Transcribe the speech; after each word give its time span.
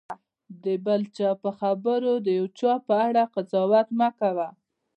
د 0.63 0.65
بل 0.85 1.01
چا 1.17 1.29
په 1.43 1.49
خبرو 1.59 2.11
د 2.25 2.27
یو 2.39 2.45
چا 2.59 2.73
په 2.87 2.93
اړه 3.07 3.23
قضاوت 3.33 3.87
مه 3.99 4.09
کوه. 4.19 4.47